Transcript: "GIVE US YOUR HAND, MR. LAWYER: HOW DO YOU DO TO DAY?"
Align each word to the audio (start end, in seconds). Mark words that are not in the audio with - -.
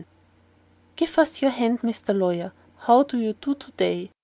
"GIVE 0.95 1.19
US 1.19 1.43
YOUR 1.43 1.51
HAND, 1.51 1.81
MR. 1.81 2.17
LAWYER: 2.19 2.53
HOW 2.87 3.03
DO 3.03 3.19
YOU 3.19 3.33
DO 3.33 3.53
TO 3.53 3.71
DAY?" 3.73 4.09